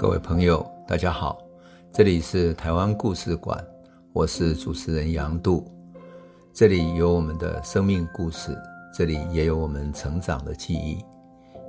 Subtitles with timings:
[0.00, 1.46] 各位朋友，大家好，
[1.92, 3.62] 这里是台湾故事馆，
[4.14, 5.70] 我是主持人杨度，
[6.54, 8.56] 这里有我们的生命故事，
[8.94, 11.04] 这里也有我们成长的记忆，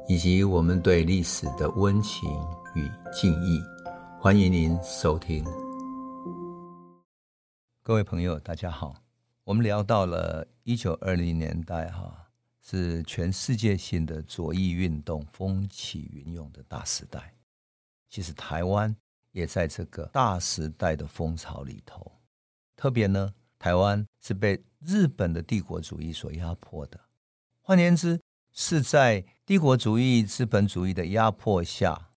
[0.08, 2.30] 以及我们对历史的温情
[2.74, 3.62] 与敬意。
[4.18, 5.44] 欢迎您收听。
[7.84, 8.96] 各位朋友，大家好，
[9.44, 12.30] 我们聊到了一九二零年代，哈，
[12.62, 17.34] 是全世界性的左翼运动风起云涌的大时代。
[18.12, 18.94] 其实台湾
[19.32, 22.12] 也在这个大时代的风潮里头，
[22.76, 27.00] 特别呢，台湾是被日本的帝国主义所压迫的，
[27.62, 28.20] 换言之，
[28.52, 32.10] 是在帝国主义、资本主义的压迫下，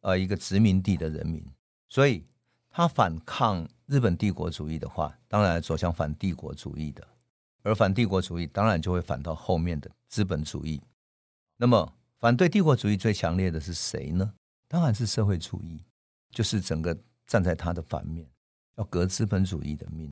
[0.00, 1.44] 呃，一个殖民地的人民，
[1.90, 2.26] 所以
[2.70, 7.06] 他反抗日本帝国主义的话，当然走向反帝国主义的，
[7.62, 10.80] 而反帝国主义当然就会反到后面的资本主义。
[11.58, 14.32] 那么，反对帝国主义最强烈的是谁呢？
[14.72, 15.84] 当然是社会主义，
[16.30, 18.26] 就是整个站在他的反面，
[18.76, 20.10] 要革资本主义的命。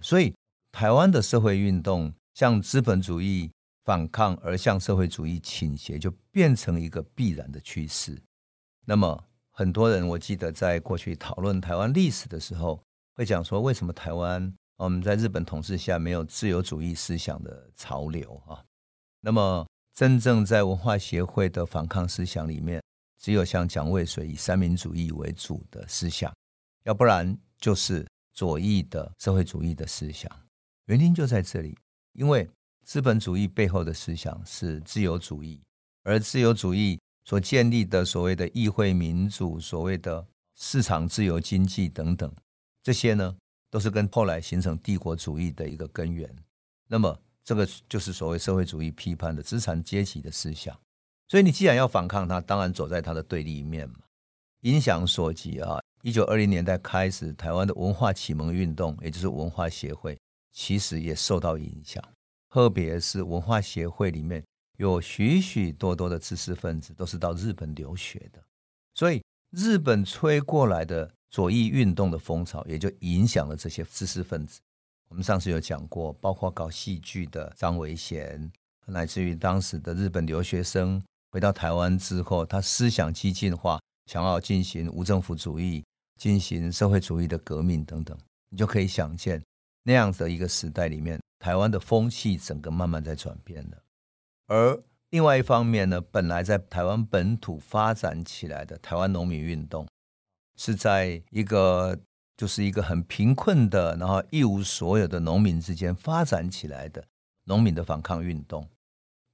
[0.00, 0.32] 所以，
[0.70, 3.50] 台湾的社会运动向资本主义
[3.84, 8.16] 反抗，而向社会主义倾斜，就变成一个必然的趋势。
[8.84, 12.80] 那么，很多人我记得在过去讨论台湾历史的时候，
[13.16, 18.62] 会讲说，为什么台湾我们在日本统治下没有自由主义思想的潮流啊？
[19.20, 22.80] 那么，真正在文化协会的反抗思想里面。
[23.26, 26.32] 只有像蒋渭水以三民主义为主的思想，
[26.84, 30.30] 要不然就是左翼的社会主义的思想。
[30.84, 31.76] 原因就在这里，
[32.12, 32.48] 因为
[32.84, 35.60] 资本主义背后的思想是自由主义，
[36.04, 40.24] 而自由主义所建立的所谓的议会民主、所谓的
[40.54, 42.32] 市场自由经济等等，
[42.84, 43.36] 这些呢，
[43.72, 46.32] 都是跟后来形成帝国主义的一个根源。
[46.86, 50.78] 那么，这个就是所谓社会主义批判的资产阶级的思想。
[51.28, 53.96] 所以你既然要反抗他，当然走在他的对立面嘛。
[54.62, 60.18] 影响所及啊，一九二零年代开始，台湾的文化启蒙运动，也就是文化协会，
[60.52, 62.02] 其实也受到影响。
[62.50, 64.42] 特别是文化协会里面
[64.78, 68.42] 有许许多多的知识分子，都是到日本留学的，
[68.94, 74.60] 所以日本吹过来的左翼运动的风潮，也就影响了这些知识分子。
[75.08, 78.50] 我们上次有讲过，包括搞戏剧的张维贤，
[78.86, 81.02] 乃至于当时的日本留学生。
[81.36, 85.84] 回到台湾之后，他思想激进化，想要进行无政府主义、
[86.18, 88.16] 进行社会主义的革命等等，
[88.48, 89.44] 你就可以想见
[89.82, 93.76] 那样子的一个时代里面，台湾的风气整个慢慢在转变了。
[94.46, 99.86] 而另外一方面呢，本来在台湾本土发展起来的台湾农民运动，
[100.56, 101.98] 是在一个
[102.38, 107.04] 就是一个很贫困的，然后一无所有的农民之间发展起来的
[107.44, 108.66] 农民的反抗运动，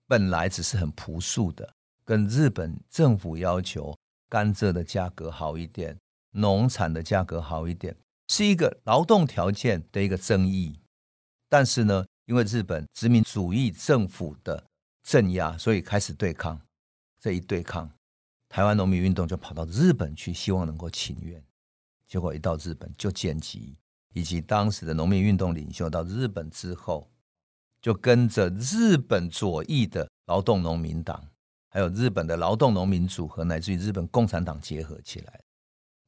[0.08, 1.72] 本来只是很朴素的。
[2.04, 3.96] 跟日本政府要求
[4.28, 5.96] 甘蔗的价格好一点，
[6.32, 7.96] 农产的价格好一点，
[8.28, 10.78] 是一个劳动条件的一个争议。
[11.48, 14.64] 但是呢，因为日本殖民主义政府的
[15.02, 16.60] 镇压，所以开始对抗。
[17.20, 17.88] 这一对抗，
[18.48, 21.40] 台湾农民运动就跑到日本去，希望能够请愿。
[22.08, 23.76] 结果一到日本，就剪辑
[24.12, 27.08] 以及当时的农民运动领袖到日本之后，
[27.80, 31.24] 就跟着日本左翼的劳动农民党。
[31.74, 35.40] 还有日本的劳动农民组合，乃至于日本共产党结合起来，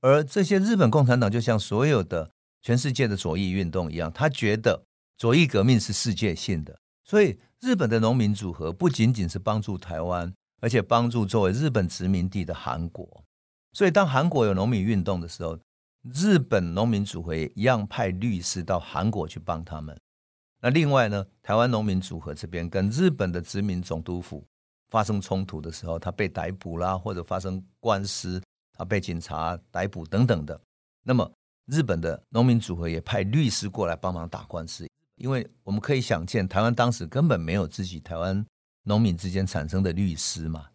[0.02, 2.30] 而这些日本共产党就像所有的
[2.60, 4.84] 全世界的左翼运动一样，他觉得
[5.16, 10.30] 左翼革命是世界性的，所以日本的农民组合不仅仅是帮助台湾，
[10.60, 13.24] 而且帮助作为日本殖民地的韩国。
[13.72, 15.58] 所以当韩国有农民运动的时候，
[16.12, 19.98] 日本农民组合一样派律师到韩国去帮他们。
[20.60, 24.44] 那另外呢，台湾农民组合这边跟日本的殖民总督府。
[24.90, 28.40] 发生冲突的时候，他被逮捕啦，或者发生官司，
[28.72, 30.60] 他被警察逮捕等等的。
[31.02, 31.30] 那么，
[31.66, 38.44] 日本的农民组合也派律师过来帮忙打官司，因为我们可以想见，台湾当时根本没有自己台湾
[38.84, 40.68] 农民之间产生的律师嘛，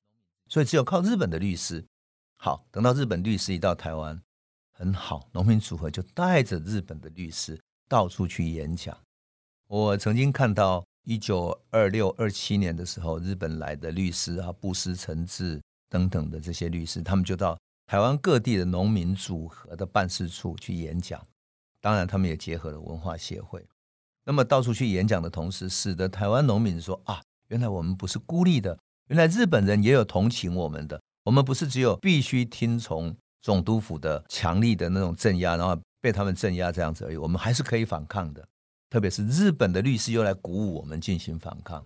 [0.48, 1.86] 所以只有靠日本的律师。
[2.38, 4.22] 好，等到日本律师一到台湾，
[4.72, 8.98] 很好，农民组合就带着日本的律师到处去演讲。
[9.68, 10.84] 我曾经看到。
[11.10, 15.60] 一九二六二七年的时候，日本来的律师啊，布施辰治
[15.90, 17.58] 等等的这些律师，他们就到
[17.88, 21.20] 台湾各地的农民组合的办事处去演讲。
[21.82, 23.66] 当然，他们也结合了文化协会。
[24.24, 28.78] 那么到处去演讲的同时，使得台湾农民说啊，原来我们不是孤立的，
[29.08, 31.02] 原来日本人也有同情我们的。
[31.24, 38.48] 我们不是只有必须听从总督府的强力的那种镇压，然后被他们镇压这样子而已，我们还是可以反抗的。
[38.90, 41.86] 特别是日本的律师又来鼓舞我们进行反抗，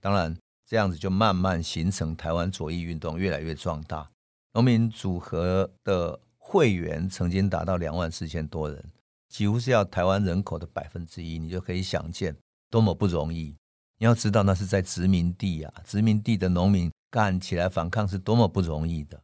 [0.00, 0.36] 当然
[0.66, 4.08] 这样子就慢慢形成台湾左翼运动越来越壮大，
[4.52, 8.82] 农民组合的会员曾经达到两万四千多人，
[9.28, 12.34] 几乎是要台湾人口的百分之一，你就可以想见
[12.70, 13.54] 多么不容易。
[13.98, 19.20] 你要知道，那是在殖民地啊，殖民地的农民干起来反抗是多么不容易的。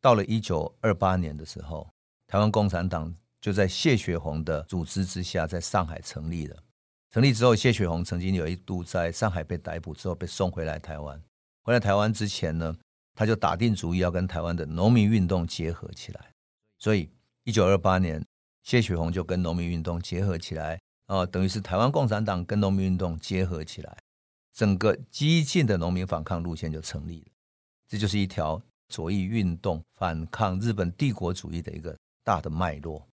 [0.00, 1.88] 到了一九二八年的时候，
[2.26, 6.56] 台湾共产党就在谢雪红的组织之下，在上海成立了。
[7.10, 11.20] 成立之后，谢雪红曾经有一度在上海被逮捕之后被送回来台湾。
[11.62, 12.76] 回来台湾之前呢，
[13.14, 16.32] 他就打定主意要跟台湾的农民运动结合起来。
[16.78, 17.10] 所以，
[17.44, 18.24] 一九二八年，
[18.62, 23.98] 谢雪红就跟农民运动结合起来，啊，等于是台湾共产党跟农民运动结合起来，
[24.54, 27.26] 整个激进的农民反抗路线就成立了。
[27.88, 33.09] 这就是一条左翼运动反抗日本帝国主义的一个大的脉络。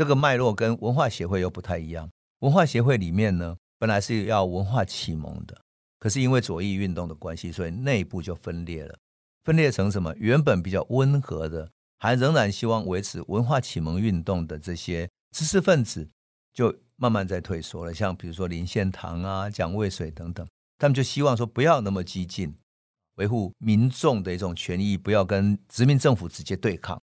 [0.00, 2.10] 这个脉络跟文化协会又不太一样。
[2.38, 5.60] 文化协会里面呢，本来是要文化启蒙的，
[5.98, 8.98] 可是因为左翼运动的关系，所以内部就分裂了，
[9.44, 10.14] 分裂成什么？
[10.16, 11.70] 原本比较温和的。
[11.98, 15.06] 还仍然希望维持文化启蒙运动的这些
[15.36, 16.08] 知识分子，
[16.54, 17.92] 就慢慢在退缩了。
[17.92, 20.48] 像比如说林献堂啊、蒋渭水等等，
[20.78, 22.56] 他们就希望说不要那么激进，
[23.16, 26.98] 维护民众的一种权益，不要跟殖民政府直接对抗。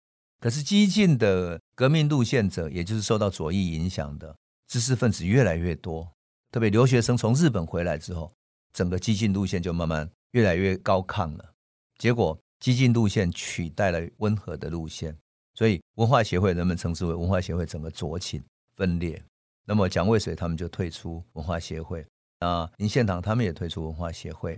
[0.44, 4.36] 可是激进的革命路线者，也就是受到左翼影响的
[4.68, 6.12] 知识分子越来越多，
[6.52, 8.30] 特别留学生从日本回来之后，
[8.74, 11.54] 整个激进路线就慢慢越来越高亢了。
[11.98, 12.38] 结果。
[12.60, 15.14] 激进路线取代了温和的路线，
[15.54, 18.42] 所以文化协会人们称之为文化协会整个左倾
[18.78, 19.22] 分裂。
[19.66, 22.08] 那么蒋渭水他们就退出文化协会，
[22.40, 24.58] 啊，林献堂他们也退出文化协会。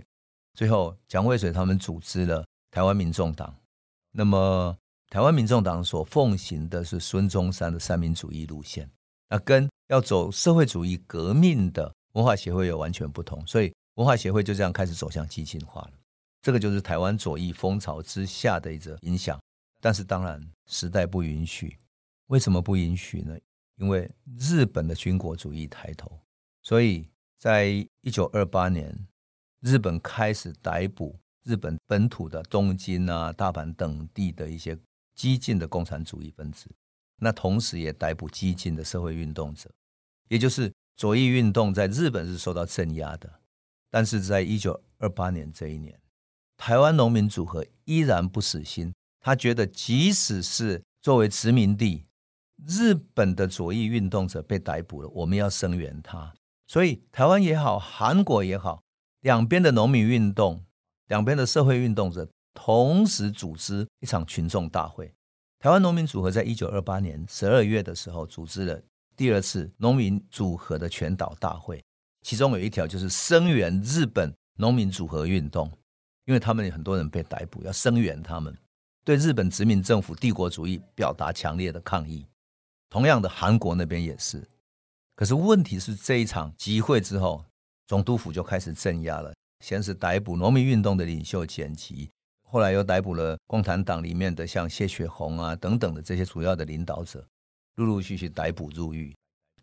[0.54, 3.52] 最后蒋渭水他们组织了台湾民众党。
[4.12, 8.90] 那么台湾民众党所奉行的是孙中山的三民主义路线，
[9.28, 15.92] 那跟要走社会主义革命的文化协会又完全不同，所以文化协会就这样开始走向激进化了。
[16.42, 19.40] 这个就是台湾左翼风潮之下的一个影响，
[19.80, 21.76] 但是当然时代不允许。
[22.26, 23.36] 为什么不允许呢？
[23.76, 26.10] 因为日本的军国主义抬头，
[26.62, 27.66] 所以在
[28.00, 28.92] 一九二八年，
[29.60, 34.76] 日本开始逮捕日本本土的东京啊、大阪等地的一些
[35.16, 36.70] 激进的共产主义分子，
[37.16, 39.68] 那同时也逮捕激进的社会运动者，
[40.28, 43.40] 也就是左翼运动在日本是受到镇压的，
[43.90, 45.98] 但是在一九二八年这一年。
[46.58, 52.04] 台湾农民组合依然不死心，他觉得即使是作为殖民地，
[52.66, 56.32] 日本的左翼运动者被逮捕了，我们要声援他。
[56.66, 58.82] 所以台湾也好，韩国也好，
[59.20, 60.64] 两边的农民运动，
[61.08, 65.12] 两边的社会运动者同时组织一场群众大会。
[65.58, 68.82] 台湾农民组合在一九二八年十二月的时候组织了
[69.14, 71.84] 第二次农民组合的全岛大会，
[72.22, 75.70] 其中有一条就是声援日本农民组合运动。
[76.24, 78.52] 因为他们有很多人被逮捕，要声援他们，
[79.04, 82.26] 对日本殖民政府帝国主义表达强烈的抗议。
[82.90, 84.42] 同样的，韩国那边也是。
[85.14, 87.44] 可是问题是，这一场集会之后，
[87.86, 89.32] 总督府就开始镇压了。
[89.64, 92.10] 先是逮捕农民运动的领袖简吉，
[92.48, 97.26] 后来又逮捕了共产党里面的像谢雪红啊等等的这些主要的领导者，
[97.74, 99.14] 陆陆续续逮捕入狱。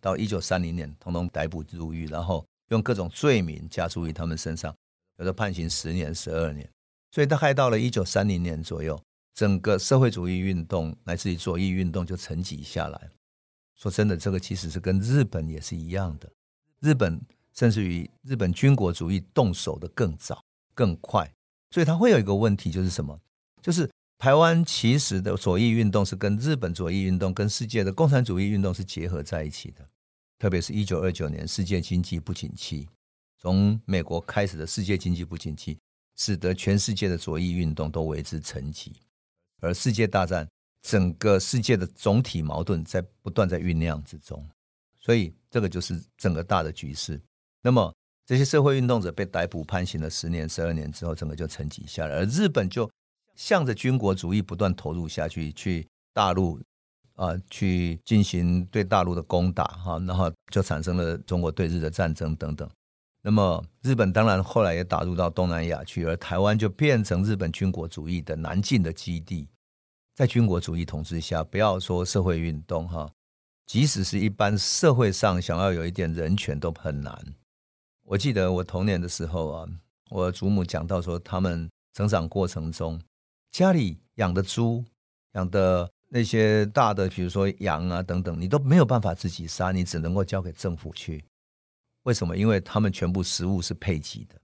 [0.01, 4.75] 到一九三零年，统统逮捕入狱，然后用各种罪名加诸于他们身上。
[5.17, 6.69] 有的判刑十年、十二年，
[7.11, 8.99] 所以大概到了一九三零年左右，
[9.33, 13.09] 整个社会主义运动乃至于左翼运动就沉寂下来。
[13.75, 16.29] 说真的，这个其实是跟日本也是一样的。
[16.79, 17.21] 日本
[17.53, 20.43] 甚至于日本军国主义动手的更早、
[20.73, 21.31] 更快，
[21.73, 23.19] 所以它会有一个问题，就是什么？
[23.59, 23.89] 就是
[24.19, 29.83] 台湾其实的左翼运动是跟日本左翼运动、跟世界的共产主义运动是结合在一起的。
[30.37, 32.87] 特别是一九二九年世界经济不景气。
[33.39, 35.79] 从美国开始的世界经济不景气，
[36.15, 38.91] 使得全世界的左翼运动都为之沉寂，
[39.59, 40.47] 而世界大战
[40.83, 44.47] 整个世界的总体矛盾在不断在酝酿之中，
[44.99, 47.19] 所以这个就是整个大的局势。
[47.63, 47.91] 那么
[48.25, 52.89] 这些社会运动者被逮捕判刑了十年、十二年之后，整个就沉寂下来，而日本就
[53.35, 56.59] 向着军国主义不断投入下去，去大陆
[57.15, 62.69] 啊、去进行对大陆的攻打哈，然后就产生了中国对日的战争等等。
[63.21, 69.47] 那么，日本当然后来也打入到东南亚去，而台湾就变成日本军国主义的南进的基地。
[70.15, 73.09] 在军国主义统治下，不要说社会运动哈，
[73.65, 77.17] 即使是一般社会上想要有一点人权都很难。
[78.03, 79.69] 我记得我童年的时候啊，
[80.09, 83.01] 我祖母讲到说，他们成长过程中，
[83.51, 84.83] 家里养的猪、
[85.33, 91.23] 养的那些大的，比如说羊啊等等，你都没有办法自己杀，你只能够交给政府去。
[92.03, 92.35] 为什么？
[92.35, 94.35] 因为他们全部食物是配给的，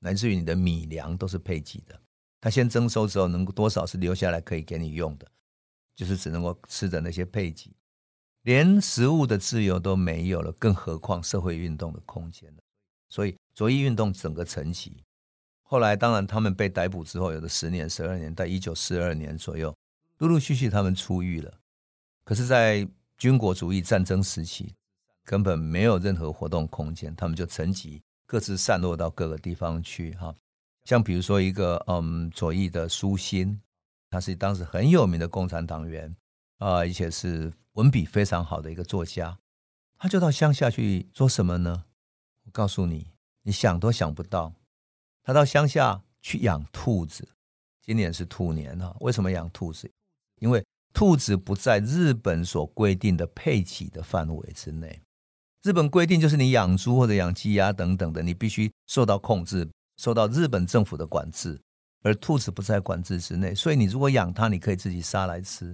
[0.00, 1.98] 乃至于你的米粮都是配给的。
[2.40, 5.26] 他先征收之后，能够多少是留下来可以给你用的。
[5.96, 7.70] 就是只能够吃的那些配给，
[8.42, 12.63] 连食物的自由都没有了，更何况社会运动的空间了。
[13.14, 14.90] 所以左翼运动整个沉寂。
[15.62, 19.72] 后来当然他们被逮捕之后，有的十年、十二年，在一九四二年左右，
[20.18, 21.54] 陆陆续续他们出狱了。
[22.24, 22.84] 可是，在
[23.16, 24.74] 军国主义战争时期，
[25.22, 30.10] 根本没有任何活动空间，他们就沉寂，各自散落到各个地方去。
[30.14, 30.34] 哈，
[30.84, 33.60] 像比如说一个嗯左翼的苏辛，
[34.10, 36.12] 他是当时很有名的共产党员
[36.58, 39.38] 啊，而且是文笔非常好的一个作家，
[39.98, 41.84] 他就到乡下去做什么呢？
[42.54, 43.08] 告诉你，
[43.42, 44.54] 你想都想不到，
[45.24, 47.28] 他到乡下去养兔子。
[47.82, 49.90] 今年是兔年啊，为什么养兔子？
[50.38, 55.00] 因为兔子不在日本所规定的配给的范围之内。
[55.64, 61.60] 日本规定就是你养猪或者养鸡鸭等等的，你必须受到控制，受到日本政府的管制。
[62.02, 65.66] 而兔子不在管制之内，所以你如果养它，你可以自己杀来吃。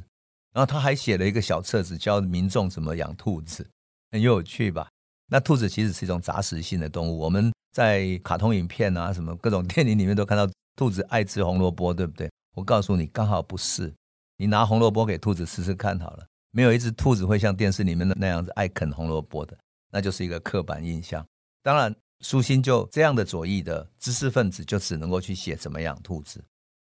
[0.53, 3.69] 然后他还写了一个小册子，教民众怎么养兔子，
[4.11, 4.89] 很有趣吧？
[5.31, 7.17] 那兔子其实是一种杂食性的动物。
[7.19, 12.29] 我们在卡通影片啊，什么各种电影里面都看到兔子爱吃红萝卜，对不对？
[12.57, 13.95] 我告诉你，刚好不是。
[14.37, 19.57] 你拿红萝卜给兔子试试看好了，没有一只兔子会像电视里面的那样子爱啃红萝卜的。
[19.93, 21.25] 那就是一个刻板印象。
[21.63, 26.43] 当然，舒心就这样的左翼的知识分子，就只能够去写怎么养兔子，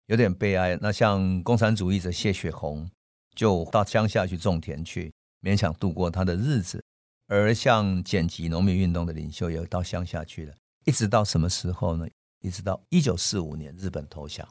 [0.07, 0.77] 有点悲哀。
[0.81, 2.89] 那像共产主义者谢雪红，
[3.35, 6.82] 就到乡下去种田去，勉强度过他的日子。
[7.27, 10.53] 而像剪辑农民运动的领袖，也到乡下去了。
[10.85, 12.07] 一直到什么时候呢？
[12.41, 14.47] 一直到一九四五年日本投降。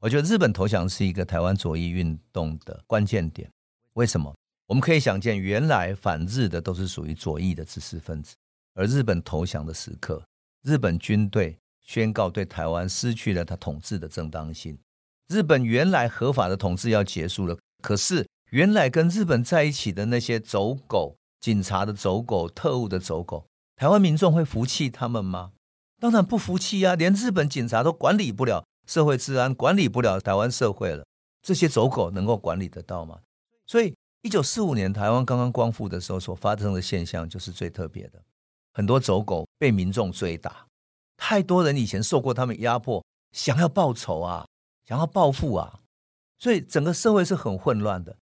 [0.00, 3.50] 我觉得日本投降是一个台湾左翼运动的关键点。
[3.94, 4.34] 为什么？
[4.68, 8.34] 我们可以想见，原来反日的都是属于左翼的知识分子，
[8.74, 10.24] 而日本投降的时刻，
[10.62, 14.78] 日本军队宣告对台湾失去了他统治的正当性。
[15.28, 23.44] 日本原来合法的统治要结束了，可是原来跟日本在一起的那些走狗、警察的走狗、特务的走狗，
[23.76, 25.52] 台湾民众会服气他们吗？
[26.00, 26.94] 当然不服气啊！
[26.94, 31.04] 连日本警察都管理不了社会治安，管理不了台湾社会了，
[31.42, 33.20] 这些走狗能够管理得到吗？
[33.66, 33.94] 所以。
[34.24, 38.22] 一九四五年台湾刚刚光复的时候，所发生的现象就是最特别的。
[38.72, 40.64] 很多走狗被民众追打，
[41.16, 44.46] 太多人以前受过他们压迫，想要报仇啊，
[44.86, 45.80] 想要报复啊，
[46.38, 48.16] 所以整个社会是很混乱的。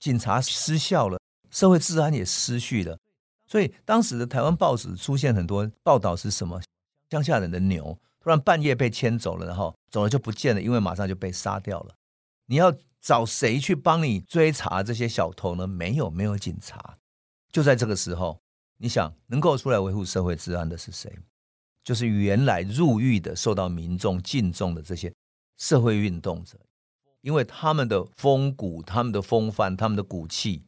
[0.00, 2.98] 警察失效了，社会治安也失序了。
[3.46, 6.60] 所以当时的台湾报纸出现很多报道是什么？
[7.10, 11.94] 乡下人的牛突然半夜被牵走了，然后走了就不见了，因为马上就被杀掉了。
[12.46, 12.74] 你要。
[13.02, 15.66] 找谁去帮你追查这些小偷呢？
[15.66, 16.98] 没有，没有警察。
[17.50, 18.38] 就在这个时候，
[18.76, 21.10] 你想能够出来维护社会治安的是谁？
[21.82, 25.10] 就是原来入狱的、受到民众敬重的这些
[25.56, 26.58] 社会运动者，
[27.22, 30.62] 因为他们的风骨、他们的风范、他们的骨气，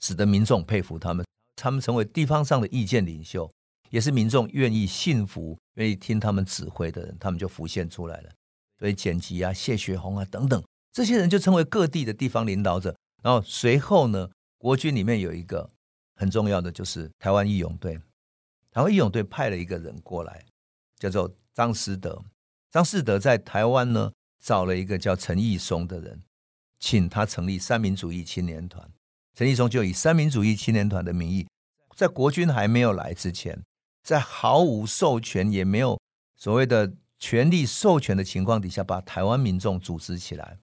[0.00, 1.24] 使得民众佩服他们。
[1.56, 3.50] 他们成为地方上的意见领袖，
[3.90, 8.30] 也是民众愿意信服、愿意听他们指挥的人，他们就浮现出来了。
[8.78, 10.62] 所以简吉啊、谢雪红啊等等。
[10.92, 15.70] 这些人就成为各地的地方领导者，然后随后呢，国军里面有一个
[16.16, 17.98] 很重要的，就是台湾义勇队。
[18.70, 20.44] 台湾义勇队派了一个人过来，
[20.98, 22.22] 叫做张思德。
[22.72, 26.20] 张思德在台湾呢，找了一个叫陈义松的人，
[26.80, 28.90] 请他成立三民主义青年团。
[29.34, 31.46] 陈义松就以三民主义青年团的名义，
[31.96, 33.60] 在国军还没有来之前，
[34.02, 36.00] 在毫无授权也没有
[36.36, 40.58] 所谓的权力授权的情况底下，把台湾民众组织起来。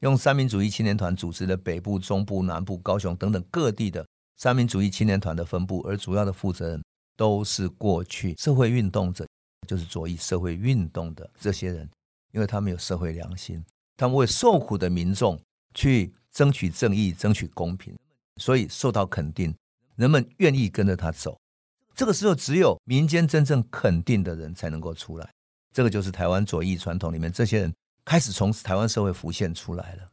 [0.00, 6.82] 用三民主义青年团组织的北部、中部、南部、高雄等等各地的三民主义青年团的分部，而主要的负责人
[7.16, 9.26] 都是过去社会运动者，
[9.66, 11.88] 就是左翼社会运动的这些人，
[12.32, 13.64] 因为他们有社会良心，
[13.96, 15.40] 他们为受苦的民众
[15.74, 17.96] 去争取正义、争取公平，
[18.36, 19.54] 所以受到肯定，
[19.96, 21.38] 人们愿意跟着他走。
[21.94, 25.32] 这个时候，只有民间真正肯定的人才能够出来，
[25.72, 27.74] 这个就是台湾左翼传统里面这些人。
[28.06, 30.06] 开始从台湾社会浮现出来了，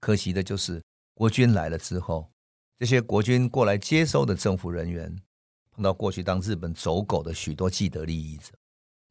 [0.00, 2.26] 可惜的就是国军来了之后，
[2.78, 5.14] 这些国军过来接收的政府人员，
[5.72, 8.54] 碰到过去当日本走狗的许多既得利益者，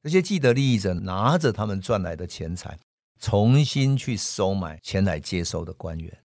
[0.01, 2.79] 这些既得利益者拿着他们赚来的钱财，
[3.21, 6.23] 重新去收买前来接收的官员，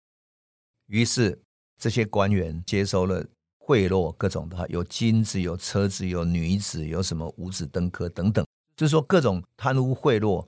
[0.88, 1.40] 于是
[1.80, 3.26] 这些官员接收了
[3.58, 10.46] 贿赂，各种的，有金子、有车子、有女子、有什么五子登科等等，就是说各种贪污贿赂。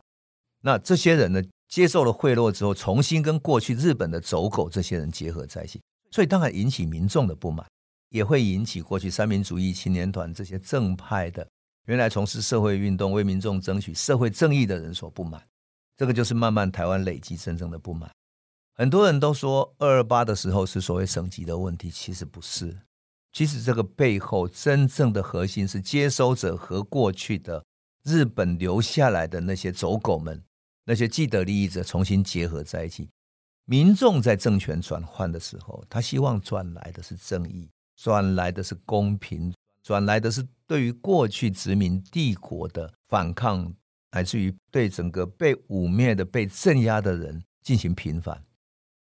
[0.62, 5.82] 那这些人呢，接受了贿赂之后，重新跟过去日本的走狗这些人结合在一起，
[6.12, 7.66] 所以当然引起民众的不满，
[8.10, 11.48] 也会引起过去三民主义青年团这些正派的，
[11.86, 15.42] 原来从事社会运动、为民众争取社会正义的人所不满。
[15.96, 18.10] 这个就是慢慢台湾累积真正的不满。
[18.78, 22.78] 很多人都说二二八的时候是所谓省级的问题，其实不是。
[23.34, 27.66] 其实这个背后真正的核心是接收者和过去的
[28.04, 30.44] 日本留下来的那些走狗们、
[30.86, 33.10] 那些既得利益者重新结合在一起。
[33.66, 43.74] 民众在政权转换的时候，他希望转来的是正义，转来的是公平，转来的是对于过去殖民帝国的反抗，
[44.12, 48.42] 乃至于对整个被污蔑的、被镇压的人进行平反。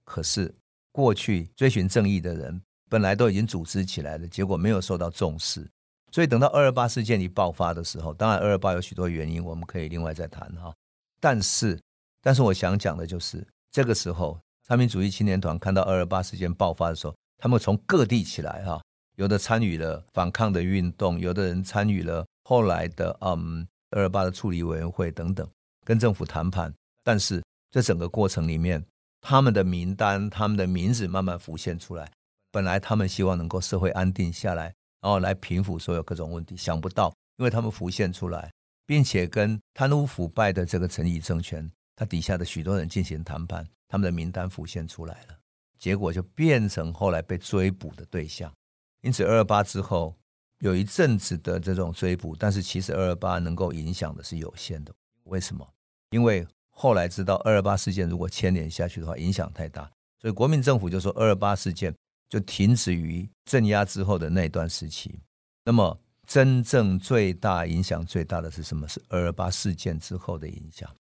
[0.06, 0.54] 可是，
[0.92, 5.68] 过去追寻正义的人本来都已经组织起来了，结果没有受到重视。
[6.12, 10.74] 所以，等到二二八事件一爆发的时候，当然二二八有许多原因，我们可以另外再谈哈。
[11.20, 11.78] 但是，
[12.22, 18.82] 但是我想讲的就是，这个时候，三民主义青年团看到二二八事件爆发的时候，他们从各地起来哈，
[19.16, 25.46] 有的参与了反抗的运动，有的人参与了后来的嗯二二八的处理委员会等等，
[25.84, 26.74] 跟政府谈判。
[27.04, 28.82] 但是，这整个过程里面，
[29.28, 32.12] 他们的名单、他们的名字慢慢浮现出来。
[32.52, 34.66] 本来他们希望能够社会安定下来，
[35.02, 36.56] 然后来平复所有各种问题。
[36.56, 38.54] 想不到，因为他们浮现出来，
[38.86, 45.36] 并且跟贪污腐败的这个陈仪政权，他底下的许多人进行谈判，他们的名单浮现出来了，
[45.80, 48.54] 结果就变成后来被追捕的对象。
[49.02, 50.16] 因此，二二八之后
[50.60, 54.94] 有一阵子的这种追捕，但是其实二二八能够影响的是有限的。
[55.24, 55.68] 为什么？
[56.12, 56.46] 因为
[56.78, 59.90] 后来知道二二八事件如果牵连下去的话，影响太大，
[60.20, 61.96] 所以国民政府就说二二八事件
[62.30, 65.18] 就停止于镇压之后的那段时期。
[65.64, 68.88] 那么真正最大影响最大的是什么？
[68.88, 70.94] 是二二八事件之后的影响，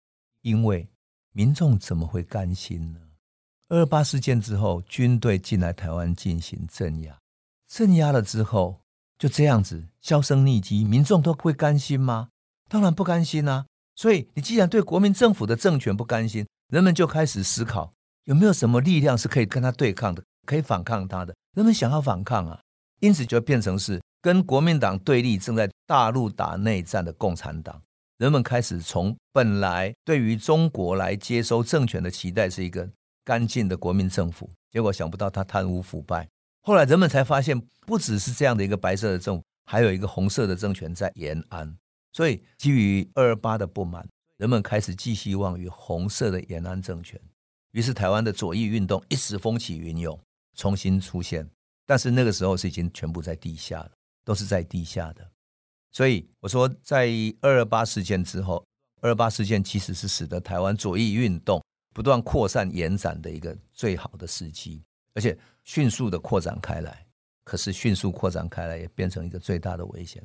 [0.42, 0.88] 因为
[1.32, 3.00] 民众怎么会甘心呢？
[3.70, 7.18] 二二八事件之后，军队进来台湾进行镇压，
[7.68, 8.80] 镇压了之后
[9.18, 12.30] 就这样子销声匿迹，民众都会甘心吗？
[12.70, 13.66] 当然不甘心啊！
[13.96, 17.92] 所以，你既然对国民政府的政权不甘心，人们就开始思考
[18.26, 21.36] 有没有什么力量是可以跟他对抗的，可以反抗他的。
[21.56, 22.60] 人们想要反抗啊，
[23.00, 27.80] 因此就变成是跟国民党对立、正在大陆打内战的共产党。
[28.18, 32.90] 人们开始从本来对于中国来接收政权的期待是一个
[33.24, 36.28] 干净的国民政府，结果想不到他贪污腐败。
[36.62, 41.76] 后来人们才发现，不只是这样的一个白色的政府，还有一个红色的政权在延安。
[42.14, 47.20] 所以，基于二二八的不满，人们开始寄希望于红色的延安政权。
[47.72, 50.18] 于是，台湾的左翼运动一时风起云涌，
[50.56, 51.50] 重新出现。
[51.86, 53.92] 但是那个时候是已经全部在地下了，
[54.24, 55.28] 都是在地下的。
[55.92, 57.10] 所以我说，在
[57.42, 58.64] 二二八事件之后，
[59.02, 61.62] 二二八事件其实是使得台湾左翼运动
[61.94, 64.84] 不断扩散延展的一个最好的时机，
[65.16, 67.06] 而且迅速的扩展开来。
[67.44, 70.24] 可是，迅速扩展开来也变成一个最大的危险。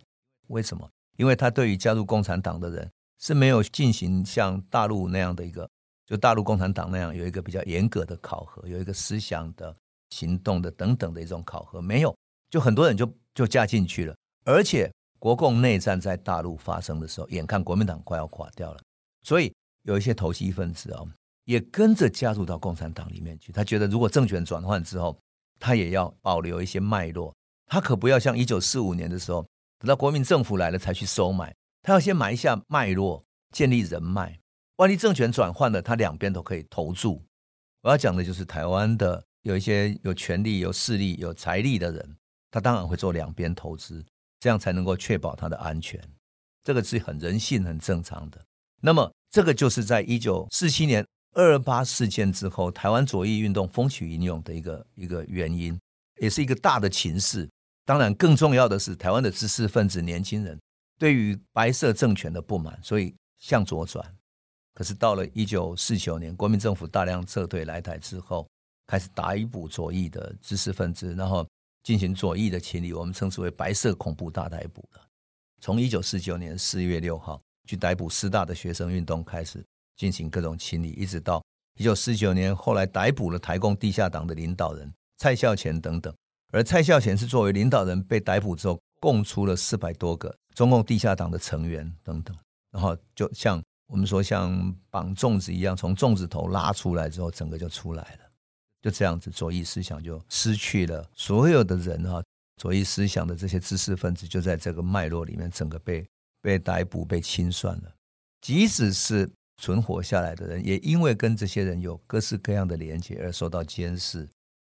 [0.48, 0.88] 为什么？
[1.18, 5.68] 因为他对于加入共产党的人是没有进行像大陆那样的一个，
[6.06, 9.74] 就大陆共产党那样有一个比较严格的考核，有一个思想的、
[10.10, 12.16] 行动的等等的一种考核，没有，
[12.48, 14.14] 就很多人就就加进去了。
[14.44, 18.80] 而且国共内战在大陆发生的时候，眼看国民党快要垮掉了，
[19.22, 19.52] 所以
[19.82, 21.02] 有一些投机分子啊，
[21.46, 23.50] 也跟着加入到共产党里面去。
[23.50, 25.18] 他觉得如果政权转换之后，
[25.58, 27.34] 他也要保留一些脉络，
[27.66, 29.44] 他可不要像一九四五年的时候。
[29.78, 34.38] 等到国民政府来了才去收买，他要先埋下脉络，建立人脉。
[34.76, 37.22] 万一政权转换了，他两边都可以投注。
[37.82, 42.16] 我要讲的就是台湾的有一些有权力、有势力、有财力的人，
[42.50, 44.04] 他当然会做两边投资，
[44.40, 46.00] 这样才能够确保他的安全。
[46.64, 48.40] 这个是很人性、很正常的。
[48.80, 55.78] 那么，这个就是在一九四七年二二八事件之后，台湾左翼运动风起云涌的一个一个原因，
[56.20, 57.48] 也是一个大的情势。
[57.88, 60.60] 当然，更重要的是，台湾的知识分子、年轻人
[60.98, 64.04] 对于白色政权的不满，所以向左转。
[64.74, 68.46] 可是到了一九四九年，国民政府大量撤退来台之后，
[68.86, 71.48] 开始逮捕左翼的知识分子，然后
[71.82, 75.00] 进行左翼的清理，我们称之为“白色恐怖大逮捕”了。
[75.62, 79.64] 从一九四九年四月六号去逮捕师大的学生运动开始
[79.96, 81.42] 进行各种清理，一直到
[81.78, 86.14] 一九四九年，后来逮捕了台共地下党的领导人蔡孝乾等等。
[86.52, 92.36] 而蔡孝贤是作为领导人被逮捕之后，供出了四百多个中共地下党的成员等等，
[92.70, 98.20] 然后就像我们说像绑粽子一样，从粽子头拉出来之后，整个就出来了。
[98.80, 102.22] 就这样子，左翼思想就失去了所有的人哈，
[102.56, 106.06] 左翼思想的这些知识分子就在这个脉络里面，整个被
[106.40, 107.92] 被逮捕、被清算了。
[108.40, 109.28] 即使是
[109.60, 114.28] 存活下来的人，也因为跟这些人有各式各样的连接而受到监视。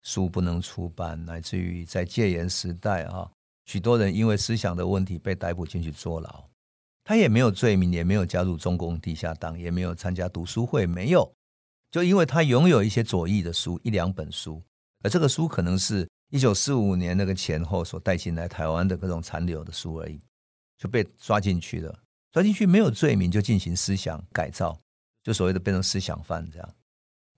[0.03, 3.31] 书不能出版，乃至于在戒严时代啊，
[3.67, 6.45] 许多人因为思想的问题被逮捕进去坐牢。
[7.05, 11.29] 他也没有罪名，也没有加入中共地下党，也没有参加读书会，没有。
[11.91, 14.63] 就因为他拥有一些左翼的书，一两本书，
[15.03, 20.21] 而这个书可能是一九四五年那个前后所带进来台湾的各种残留的书而已，
[20.79, 21.99] 就被抓进去了。
[22.31, 24.81] 抓进去没有罪名，就进行思想改造，
[25.23, 26.75] 就所谓的变成思想犯这样。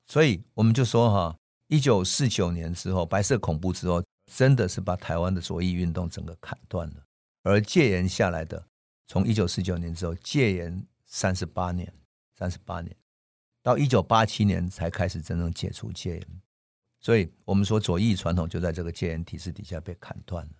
[0.06, 1.36] 所以我们就说哈，
[1.68, 7.04] 一九四九年之后，白色恐怖之后，真的是把台湾的左翼运动整个砍断了。
[7.42, 8.66] 而戒严下来的，
[9.06, 11.92] 从一九四九年之后戒严三十八年，
[12.38, 12.94] 三十八年，
[13.62, 16.26] 到一九八七年才开始真正解除戒严。
[17.00, 20.52] 所以我们说左翼传统就在这个戒严体制底下被砍断了。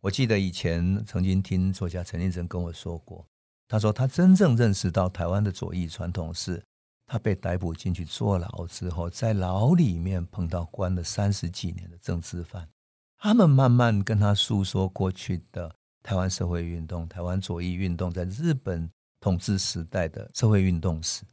[0.00, 3.26] 我记得以前曾经听作家陈立诚跟我说过。
[3.70, 6.64] 他说：“他真正认识到台湾的左翼传统是，
[7.08, 12.68] 他被逮捕进去坐牢之后，在牢里面碰到关了三十几年的政治犯，
[13.16, 18.88] 他们慢慢跟他诉说过去的台湾社会运动、台湾左翼运动在日本
[19.20, 21.24] 统治时代的社会运动史，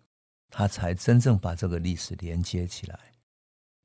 [0.50, 2.98] 他才真正把这个历史连接起来。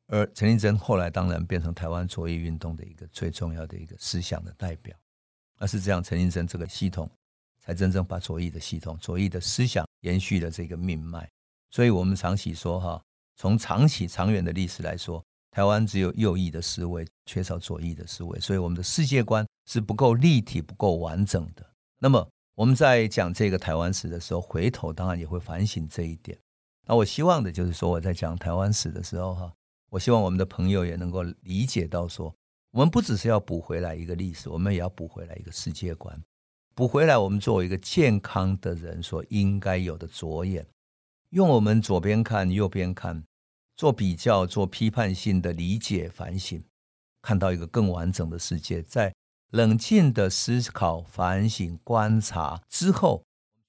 [0.07, 4.96] 而陈立真后来当然变成台湾左翼运动的一个最重要的一个思想的代表，
[5.59, 7.11] 而是这样，陈立真这个系统。”
[7.62, 11.31] 才真正把左翼的系统、左翼的思想延续了这个命脉。
[11.70, 13.02] 所以，我们长期说哈，
[13.37, 21.64] 从长期、长远的历史来说，台湾只有右翼的思维，缺少左翼的思维，所以我们的世界观是不够立体、不够完整的。
[21.98, 26.37] 那么，我们在讲这个台湾史的时候，回头当然也会反省这一点。
[26.87, 29.52] 那我希望的就是说，我在讲台湾史的时候哈，
[29.90, 32.35] 我希望我们的朋友也能够理解到说，
[32.72, 36.20] 我们不只是要补回来一个历史，我们也要补回来一个世界观。
[36.74, 40.66] 补回来，我们作为一个健康的人所应该有的左眼，
[41.31, 43.25] 用我们左边看、右边看，
[43.77, 46.61] 做比较、做批判性的理解、反省，
[47.23, 48.83] 看到一个更完整的世界。
[48.83, 49.14] 在
[49.51, 53.23] 冷静的思考、反省、观察之后，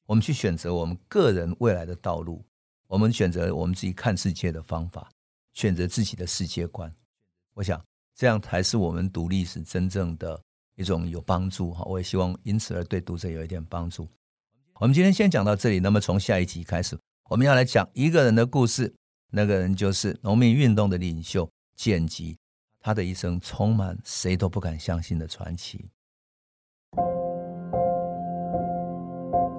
[0.08, 2.43] 我们去选择我们个人未来的道路。
[2.88, 5.10] 我们选择我们自己看世界的方法，
[5.54, 6.91] 选择自己的世界观。
[7.54, 7.80] 我想，
[8.15, 10.41] 这样才是我们读历史真正的。
[10.76, 14.08] 一种有帮助哈，我也希望因此而对读者有一点帮助。
[14.80, 16.97] 我们今天先讲到这里，那么从下一集开始，
[17.31, 18.93] 我们要来讲一个人的故事，
[19.31, 22.37] 那个人就是农民运动的领袖简吉，
[22.81, 25.85] 他的一生充满谁都不敢相信的传奇。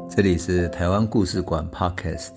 [0.07, 2.33] 这里是台湾故事馆 Podcast，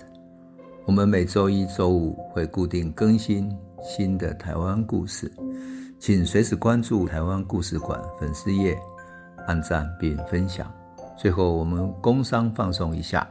[0.86, 5.30] 我们每周一、周五会固定更新新的台湾故事。
[6.00, 8.74] 请随时关注台湾故事馆粉丝页，
[9.46, 10.74] 按赞并分享。
[11.14, 13.30] 最后，我们工商放送一下：